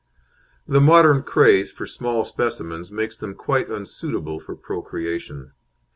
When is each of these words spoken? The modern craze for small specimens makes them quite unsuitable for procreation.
The 0.67 0.81
modern 0.81 1.21
craze 1.21 1.71
for 1.71 1.85
small 1.85 2.25
specimens 2.25 2.89
makes 2.91 3.15
them 3.19 3.35
quite 3.35 3.69
unsuitable 3.69 4.39
for 4.39 4.55
procreation. 4.55 5.51